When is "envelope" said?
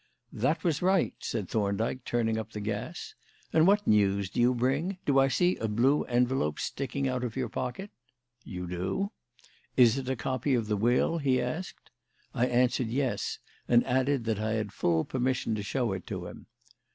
6.05-6.59